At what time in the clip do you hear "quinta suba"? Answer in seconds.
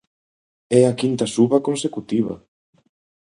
1.01-1.63